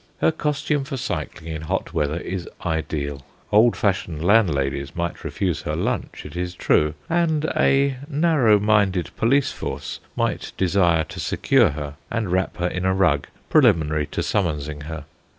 [0.19, 3.23] Her costume for cycling in hot weather is ideal.
[3.51, 9.99] Old fashioned landladies might refuse her lunch, it is true; and a narrowminded police force
[10.15, 15.05] might desire to secure her, and wrap her in a rug preliminary to summonsing her.